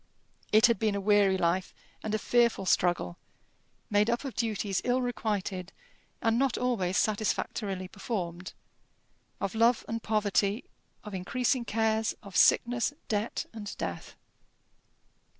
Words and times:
It 0.51 0.65
had 0.65 0.79
been 0.79 0.95
a 0.95 0.99
weary 0.99 1.37
life 1.37 1.75
and 2.01 2.15
a 2.15 2.17
fearful 2.17 2.65
struggle, 2.65 3.19
made 3.91 4.09
up 4.09 4.25
of 4.25 4.33
duties 4.33 4.81
ill 4.83 4.99
requited 4.99 5.71
and 6.23 6.39
not 6.39 6.57
always 6.57 6.97
satisfactorily 6.97 7.87
performed, 7.87 8.53
of 9.39 9.53
love 9.53 9.85
and 9.87 10.01
poverty, 10.01 10.63
of 11.03 11.13
increasing 11.13 11.65
cares, 11.65 12.15
of 12.23 12.35
sickness, 12.35 12.93
debt, 13.09 13.45
and 13.53 13.77
death. 13.77 14.15